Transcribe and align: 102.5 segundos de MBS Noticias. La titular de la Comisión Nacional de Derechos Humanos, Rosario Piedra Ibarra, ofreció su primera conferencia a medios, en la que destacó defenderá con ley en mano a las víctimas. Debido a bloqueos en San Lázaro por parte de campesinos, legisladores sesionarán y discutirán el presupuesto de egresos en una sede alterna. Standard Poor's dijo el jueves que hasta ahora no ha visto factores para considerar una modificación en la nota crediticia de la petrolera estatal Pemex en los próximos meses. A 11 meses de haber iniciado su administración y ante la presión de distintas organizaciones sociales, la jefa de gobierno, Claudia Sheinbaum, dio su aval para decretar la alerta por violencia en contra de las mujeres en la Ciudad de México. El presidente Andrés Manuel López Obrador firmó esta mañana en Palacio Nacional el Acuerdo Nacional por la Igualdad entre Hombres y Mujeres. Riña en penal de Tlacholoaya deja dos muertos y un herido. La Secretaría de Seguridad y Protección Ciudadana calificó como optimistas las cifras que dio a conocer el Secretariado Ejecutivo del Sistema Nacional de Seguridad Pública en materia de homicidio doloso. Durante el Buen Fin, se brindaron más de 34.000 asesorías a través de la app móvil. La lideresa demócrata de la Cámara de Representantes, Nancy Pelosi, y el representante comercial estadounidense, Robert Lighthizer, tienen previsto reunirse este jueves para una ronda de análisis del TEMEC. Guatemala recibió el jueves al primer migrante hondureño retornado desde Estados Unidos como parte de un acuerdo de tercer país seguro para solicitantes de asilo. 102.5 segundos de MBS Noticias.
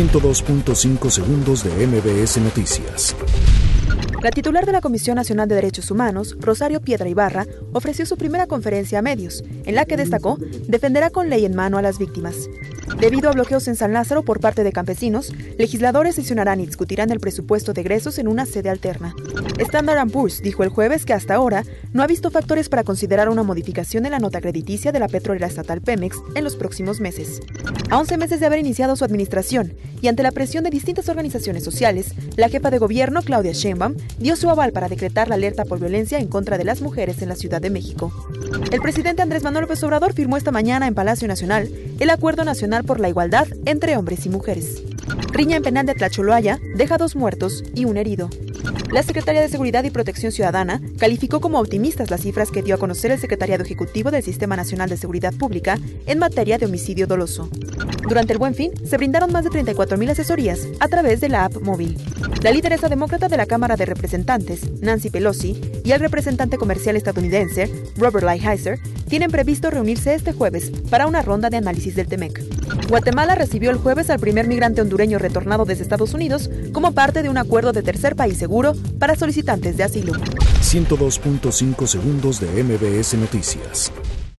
102.5 0.00 1.10
segundos 1.10 1.62
de 1.62 1.86
MBS 1.86 2.38
Noticias. 2.38 3.14
La 4.22 4.30
titular 4.30 4.64
de 4.64 4.72
la 4.72 4.80
Comisión 4.80 5.16
Nacional 5.16 5.46
de 5.46 5.56
Derechos 5.56 5.90
Humanos, 5.90 6.36
Rosario 6.40 6.80
Piedra 6.80 7.06
Ibarra, 7.06 7.46
ofreció 7.74 8.06
su 8.06 8.16
primera 8.16 8.46
conferencia 8.46 9.00
a 9.00 9.02
medios, 9.02 9.44
en 9.66 9.74
la 9.74 9.84
que 9.84 9.98
destacó 9.98 10.38
defenderá 10.68 11.10
con 11.10 11.28
ley 11.28 11.44
en 11.44 11.54
mano 11.54 11.76
a 11.76 11.82
las 11.82 11.98
víctimas. 11.98 12.48
Debido 12.98 13.30
a 13.30 13.32
bloqueos 13.32 13.66
en 13.68 13.76
San 13.76 13.92
Lázaro 13.92 14.22
por 14.22 14.40
parte 14.40 14.64
de 14.64 14.72
campesinos, 14.72 15.32
legisladores 15.58 16.16
sesionarán 16.16 16.60
y 16.60 16.66
discutirán 16.66 17.10
el 17.10 17.20
presupuesto 17.20 17.72
de 17.72 17.80
egresos 17.80 18.18
en 18.18 18.28
una 18.28 18.46
sede 18.46 18.68
alterna. 18.68 19.14
Standard 19.58 20.10
Poor's 20.10 20.42
dijo 20.42 20.62
el 20.62 20.68
jueves 20.68 21.04
que 21.04 21.12
hasta 21.12 21.34
ahora 21.34 21.64
no 21.92 22.02
ha 22.02 22.06
visto 22.06 22.30
factores 22.30 22.68
para 22.68 22.84
considerar 22.84 23.28
una 23.28 23.42
modificación 23.42 24.06
en 24.06 24.12
la 24.12 24.18
nota 24.18 24.40
crediticia 24.40 24.92
de 24.92 24.98
la 24.98 25.08
petrolera 25.08 25.46
estatal 25.46 25.80
Pemex 25.80 26.18
en 26.34 26.44
los 26.44 26.56
próximos 26.56 27.00
meses. 27.00 27.40
A 27.90 27.98
11 27.98 28.16
meses 28.16 28.40
de 28.40 28.46
haber 28.46 28.58
iniciado 28.58 28.96
su 28.96 29.04
administración 29.04 29.74
y 30.00 30.08
ante 30.08 30.22
la 30.22 30.32
presión 30.32 30.64
de 30.64 30.70
distintas 30.70 31.08
organizaciones 31.08 31.64
sociales, 31.64 32.14
la 32.36 32.48
jefa 32.48 32.70
de 32.70 32.78
gobierno, 32.78 33.22
Claudia 33.22 33.52
Sheinbaum, 33.52 33.96
dio 34.18 34.36
su 34.36 34.48
aval 34.48 34.72
para 34.72 34.88
decretar 34.88 35.28
la 35.28 35.34
alerta 35.34 35.64
por 35.64 35.80
violencia 35.80 36.18
en 36.18 36.28
contra 36.28 36.58
de 36.58 36.64
las 36.64 36.80
mujeres 36.80 37.20
en 37.22 37.28
la 37.28 37.36
Ciudad 37.36 37.60
de 37.60 37.70
México. 37.70 38.12
El 38.70 38.80
presidente 38.80 39.22
Andrés 39.22 39.42
Manuel 39.42 39.62
López 39.62 39.82
Obrador 39.82 40.12
firmó 40.12 40.36
esta 40.36 40.52
mañana 40.52 40.86
en 40.86 40.94
Palacio 40.94 41.28
Nacional 41.28 41.70
el 42.00 42.08
Acuerdo 42.08 42.44
Nacional 42.44 42.79
por 42.82 43.00
la 43.00 43.08
Igualdad 43.08 43.48
entre 43.66 43.96
Hombres 43.96 44.26
y 44.26 44.28
Mujeres. 44.28 44.82
Riña 45.32 45.56
en 45.56 45.62
penal 45.62 45.86
de 45.86 45.94
Tlacholoaya 45.94 46.58
deja 46.74 46.98
dos 46.98 47.16
muertos 47.16 47.64
y 47.74 47.84
un 47.84 47.96
herido. 47.96 48.30
La 48.92 49.02
Secretaría 49.04 49.40
de 49.40 49.48
Seguridad 49.48 49.84
y 49.84 49.90
Protección 49.90 50.32
Ciudadana 50.32 50.80
calificó 50.98 51.40
como 51.40 51.60
optimistas 51.60 52.10
las 52.10 52.22
cifras 52.22 52.50
que 52.50 52.62
dio 52.62 52.74
a 52.74 52.78
conocer 52.78 53.12
el 53.12 53.20
Secretariado 53.20 53.62
Ejecutivo 53.62 54.10
del 54.10 54.24
Sistema 54.24 54.56
Nacional 54.56 54.88
de 54.88 54.96
Seguridad 54.96 55.32
Pública 55.32 55.78
en 56.06 56.18
materia 56.18 56.58
de 56.58 56.66
homicidio 56.66 57.06
doloso. 57.06 57.48
Durante 58.08 58.32
el 58.32 58.38
Buen 58.38 58.54
Fin, 58.54 58.72
se 58.84 58.96
brindaron 58.96 59.30
más 59.30 59.44
de 59.44 59.50
34.000 59.50 60.10
asesorías 60.10 60.66
a 60.80 60.88
través 60.88 61.20
de 61.20 61.28
la 61.28 61.44
app 61.44 61.60
móvil. 61.62 61.96
La 62.42 62.50
lideresa 62.50 62.88
demócrata 62.88 63.28
de 63.28 63.36
la 63.36 63.46
Cámara 63.46 63.76
de 63.76 63.86
Representantes, 63.86 64.68
Nancy 64.80 65.10
Pelosi, 65.10 65.60
y 65.84 65.92
el 65.92 66.00
representante 66.00 66.56
comercial 66.56 66.96
estadounidense, 66.96 67.70
Robert 67.96 68.24
Lighthizer, 68.24 68.80
tienen 69.10 69.30
previsto 69.32 69.70
reunirse 69.70 70.14
este 70.14 70.32
jueves 70.32 70.70
para 70.88 71.08
una 71.08 71.20
ronda 71.20 71.50
de 71.50 71.56
análisis 71.56 71.96
del 71.96 72.06
TEMEC. 72.06 72.88
Guatemala 72.88 73.34
recibió 73.34 73.70
el 73.70 73.76
jueves 73.76 74.08
al 74.08 74.20
primer 74.20 74.46
migrante 74.46 74.80
hondureño 74.80 75.18
retornado 75.18 75.64
desde 75.64 75.82
Estados 75.82 76.14
Unidos 76.14 76.48
como 76.72 76.92
parte 76.92 77.22
de 77.22 77.28
un 77.28 77.36
acuerdo 77.36 77.72
de 77.72 77.82
tercer 77.82 78.14
país 78.14 78.38
seguro 78.38 78.74
para 79.00 79.16
solicitantes 79.16 79.76
de 79.76 79.84
asilo. 79.84 80.12
102.5 80.12 81.86
segundos 81.86 82.40
de 82.40 82.62
MBS 82.62 83.14
Noticias. 83.14 83.92